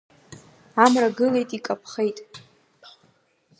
[0.83, 2.17] Амра гылеит, икаԥхеит.